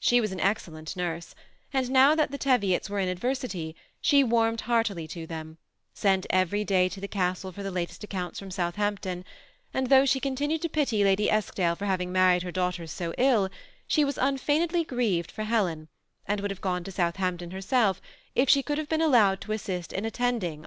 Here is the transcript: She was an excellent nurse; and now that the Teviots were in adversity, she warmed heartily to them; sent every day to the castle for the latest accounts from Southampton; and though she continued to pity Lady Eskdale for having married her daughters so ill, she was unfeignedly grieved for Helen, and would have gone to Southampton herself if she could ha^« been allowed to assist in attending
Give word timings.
She 0.00 0.20
was 0.20 0.30
an 0.30 0.38
excellent 0.38 0.94
nurse; 0.94 1.34
and 1.72 1.90
now 1.90 2.14
that 2.14 2.30
the 2.30 2.38
Teviots 2.38 2.88
were 2.88 3.00
in 3.00 3.08
adversity, 3.08 3.74
she 4.00 4.22
warmed 4.22 4.60
heartily 4.60 5.08
to 5.08 5.26
them; 5.26 5.58
sent 5.92 6.28
every 6.30 6.62
day 6.62 6.88
to 6.88 7.00
the 7.00 7.08
castle 7.08 7.50
for 7.50 7.64
the 7.64 7.72
latest 7.72 8.04
accounts 8.04 8.38
from 8.38 8.52
Southampton; 8.52 9.24
and 9.74 9.88
though 9.88 10.06
she 10.06 10.20
continued 10.20 10.62
to 10.62 10.68
pity 10.68 11.02
Lady 11.02 11.28
Eskdale 11.28 11.74
for 11.74 11.86
having 11.86 12.12
married 12.12 12.44
her 12.44 12.52
daughters 12.52 12.92
so 12.92 13.12
ill, 13.18 13.48
she 13.88 14.04
was 14.04 14.16
unfeignedly 14.16 14.84
grieved 14.84 15.32
for 15.32 15.42
Helen, 15.42 15.88
and 16.24 16.40
would 16.40 16.52
have 16.52 16.60
gone 16.60 16.84
to 16.84 16.92
Southampton 16.92 17.50
herself 17.50 18.00
if 18.36 18.48
she 18.48 18.62
could 18.62 18.78
ha^« 18.78 18.88
been 18.88 19.02
allowed 19.02 19.40
to 19.40 19.50
assist 19.50 19.92
in 19.92 20.04
attending 20.04 20.64